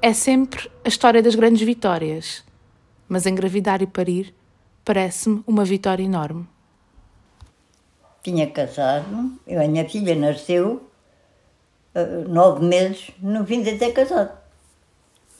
É 0.00 0.12
sempre 0.14 0.70
a 0.82 0.88
história 0.88 1.22
das 1.22 1.34
grandes 1.34 1.62
vitórias, 1.62 2.42
mas 3.06 3.26
engravidar 3.26 3.82
e 3.82 3.86
parir 3.86 4.34
parece-me 4.84 5.42
uma 5.46 5.64
vitória 5.64 6.02
enorme. 6.02 6.48
Tinha 8.22 8.50
casado, 8.50 9.32
eu, 9.46 9.62
a 9.62 9.68
minha 9.68 9.88
filha 9.88 10.14
nasceu 10.14 10.88
uh, 11.94 12.28
nove 12.28 12.64
meses 12.64 13.10
no 13.20 13.44
fim 13.44 13.62
de 13.62 13.76
ter 13.76 13.92
casado. 13.92 14.36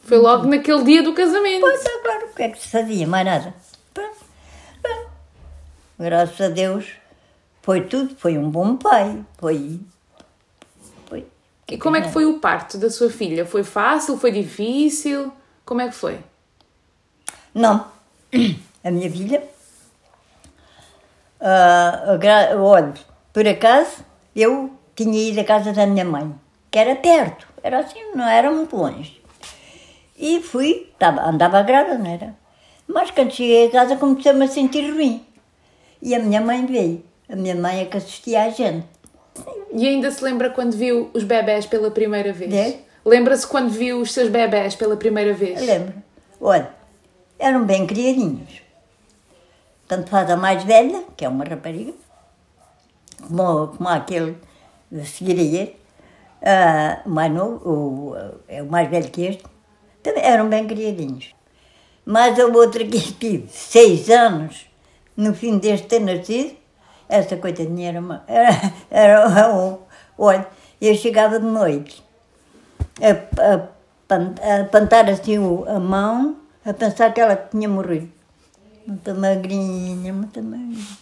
Foi 0.02 0.18
logo 0.18 0.46
naquele 0.46 0.84
dia 0.84 1.02
do 1.02 1.14
casamento. 1.14 1.62
Pois, 1.62 1.84
é, 1.84 1.98
claro, 1.98 2.26
o 2.26 2.34
que 2.34 2.42
é 2.42 2.48
que 2.50 2.58
se 2.58 2.68
fazia? 2.68 3.06
Mais 3.06 3.24
nada. 3.24 3.54
Pronto. 3.92 4.18
Pronto. 4.80 5.10
Graças 5.98 6.40
a 6.40 6.48
Deus, 6.48 6.92
foi 7.62 7.80
tudo. 7.80 8.14
Foi 8.16 8.38
um 8.38 8.48
bom 8.48 8.76
pai. 8.76 9.24
Foi 9.38 9.80
e 11.68 11.76
como 11.76 11.96
é 11.96 12.00
que 12.00 12.10
foi 12.10 12.24
o 12.24 12.38
parto 12.38 12.78
da 12.78 12.88
sua 12.88 13.10
filha? 13.10 13.44
Foi 13.44 13.64
fácil? 13.64 14.16
Foi 14.16 14.30
difícil? 14.30 15.32
Como 15.64 15.80
é 15.80 15.88
que 15.88 15.94
foi? 15.94 16.20
Não. 17.52 17.86
A 18.84 18.90
minha 18.90 19.10
filha. 19.10 19.42
Uh, 21.40 22.62
olha, 22.62 22.94
por 23.32 23.46
acaso, 23.46 24.04
eu 24.34 24.70
tinha 24.94 25.28
ido 25.28 25.40
à 25.40 25.44
casa 25.44 25.72
da 25.72 25.86
minha 25.86 26.04
mãe, 26.04 26.34
que 26.70 26.78
era 26.78 26.94
perto, 26.96 27.46
era 27.62 27.80
assim, 27.80 28.00
não 28.14 28.26
era 28.26 28.50
muito 28.50 28.76
longe. 28.76 29.20
E 30.16 30.40
fui, 30.42 30.90
tava, 30.98 31.22
andava 31.22 31.62
grávida, 31.62 31.98
não 31.98 32.10
era? 32.10 32.34
Mas 32.86 33.10
quando 33.10 33.32
cheguei 33.32 33.66
a 33.66 33.70
casa 33.70 33.96
comecei-me 33.96 34.44
a 34.44 34.48
sentir 34.48 34.90
ruim. 34.90 35.26
E 36.00 36.14
a 36.14 36.18
minha 36.18 36.40
mãe 36.40 36.64
veio. 36.64 37.04
A 37.28 37.34
minha 37.34 37.54
mãe 37.54 37.80
é 37.80 37.84
que 37.86 37.96
assistia 37.96 38.44
a 38.44 38.50
gente. 38.50 38.86
E 39.76 39.86
ainda 39.86 40.10
se 40.10 40.24
lembra 40.24 40.48
quando 40.48 40.74
viu 40.74 41.10
os 41.12 41.22
bebés 41.22 41.66
pela 41.66 41.90
primeira 41.90 42.32
vez? 42.32 42.50
De? 42.50 42.78
Lembra-se 43.04 43.46
quando 43.46 43.68
viu 43.68 44.00
os 44.00 44.10
seus 44.10 44.30
bebés 44.30 44.74
pela 44.74 44.96
primeira 44.96 45.34
vez? 45.34 45.60
Eu 45.60 45.66
lembro. 45.66 45.94
Olha, 46.40 46.70
eram 47.38 47.62
bem 47.66 47.86
criadinhos. 47.86 48.62
Tanto 49.86 50.08
faz 50.08 50.30
a 50.30 50.36
mais 50.36 50.64
velha, 50.64 51.04
que 51.14 51.26
é 51.26 51.28
uma 51.28 51.44
rapariga, 51.44 51.92
como, 53.28 53.68
como 53.68 53.88
aquele 53.90 54.38
de 54.90 55.06
seguir 55.06 55.38
a 55.38 55.42
ele, 55.42 55.76
o 57.04 57.10
mais 57.10 57.30
novo, 57.30 57.68
o, 57.68 58.16
é 58.48 58.62
o 58.62 58.66
mais 58.66 58.88
velho 58.88 59.10
que 59.10 59.26
este, 59.26 59.44
também 60.02 60.24
eram 60.24 60.48
bem 60.48 60.66
criadinhos. 60.66 61.34
Mas 62.02 62.40
a 62.40 62.46
outra 62.46 62.82
que 62.82 62.98
tive 63.12 63.46
seis 63.50 64.08
anos, 64.08 64.66
no 65.14 65.34
fim 65.34 65.58
deste 65.58 65.86
ter 65.86 66.00
nascido, 66.00 66.56
essa 67.08 67.36
coitadinha 67.36 67.88
era 67.90 68.00
uma. 68.00 68.24
Era, 68.90 69.22
era 69.30 69.54
um. 69.54 69.78
Olha, 70.18 70.46
eu 70.80 70.94
chegava 70.94 71.38
de 71.38 71.46
noite 71.46 72.04
a, 73.00 73.10
a, 73.42 74.60
a 74.60 74.64
pantar 74.64 75.08
assim 75.10 75.36
a 75.66 75.78
mão, 75.78 76.36
a 76.64 76.72
pensar 76.72 77.12
que 77.12 77.20
ela 77.20 77.36
tinha 77.36 77.68
morrido. 77.68 78.08
Muito 78.86 79.14
magrinha, 79.14 80.12
muito 80.12 80.42
magrinha. 80.42 80.96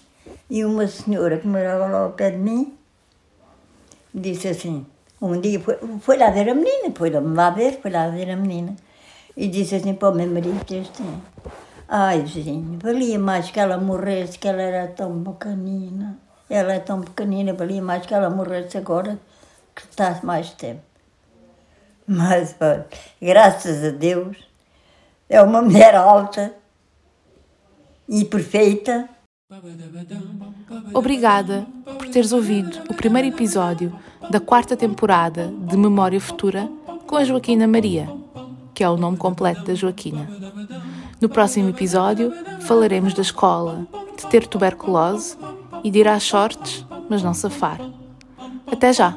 E 0.49 0.64
uma 0.64 0.87
senhora 0.87 1.38
que 1.38 1.47
morava 1.47 1.87
lá 1.87 1.99
ao 2.01 2.12
pé 2.12 2.31
de 2.31 2.38
mim 2.38 2.77
disse 4.12 4.49
assim: 4.49 4.87
um 5.21 5.40
dia 5.40 5.61
foi, 5.61 5.79
foi 6.01 6.17
lá 6.17 6.31
ver 6.31 6.49
a 6.49 6.55
menina, 6.55 6.93
foi 6.95 7.11
lá, 7.11 7.51
ver, 7.51 7.81
foi 7.81 7.90
lá 7.90 8.09
ver 8.09 8.31
a 8.31 8.37
menina. 8.37 8.75
E 9.37 9.49
disse 9.49 9.75
assim 9.75 9.95
para 9.95 10.11
o 10.11 10.14
meu 10.14 10.27
marido: 10.27 10.61
assim, 10.62 11.21
Ai, 11.88 12.25
Zinho, 12.27 12.79
valia 12.81 13.18
mais 13.18 13.51
que 13.51 13.61
ela 13.61 13.77
morresse, 13.77 14.38
que 14.38 14.49
ela 14.49 14.62
era 14.62 14.88
tão 14.88 15.23
pequenina. 15.23 16.18
Ela 16.49 16.75
é 16.75 16.81
tão 16.81 17.03
pequenina, 17.03 17.53
valia 17.53 17.83
mais 17.83 18.07
que 18.07 18.14
ela 18.14 18.31
morresse 18.31 18.79
agora, 18.79 19.18
que 19.75 19.83
está 19.83 20.18
mais 20.23 20.51
tempo. 20.51 20.83
Mas, 22.07 22.55
olha, 22.61 22.87
graças 23.20 23.85
a 23.85 23.90
Deus, 23.90 24.37
é 25.29 25.40
uma 25.42 25.62
mulher 25.62 25.94
alta 25.94 26.55
e 28.09 28.25
perfeita. 28.25 29.09
Obrigada 30.92 31.66
por 31.85 32.09
teres 32.09 32.33
ouvido 32.33 32.83
o 32.90 32.94
primeiro 32.94 33.29
episódio 33.29 33.94
da 34.31 34.40
quarta 34.40 34.77
temporada 34.77 35.53
de 35.66 35.77
Memória 35.77 36.20
Futura 36.20 36.68
com 37.07 37.16
a 37.16 37.25
Joaquina 37.25 37.66
Maria, 37.66 38.09
que 38.74 38.82
é 38.82 38.90
o 38.90 38.96
nome 38.96 39.16
completo 39.16 39.62
da 39.64 39.74
Joaquina. 39.74 40.28
No 41.20 41.28
próximo 41.28 41.68
episódio 41.68 42.32
falaremos 42.62 43.14
da 43.14 43.22
escola, 43.22 43.87
de 44.16 44.26
ter 44.26 44.46
tuberculose 44.46 45.37
e 45.82 45.90
de 45.90 46.00
ir 46.00 46.08
às 46.08 46.24
sortes, 46.24 46.84
mas 47.08 47.22
não 47.22 47.32
safar. 47.32 47.80
Até 48.66 48.92
já! 48.92 49.16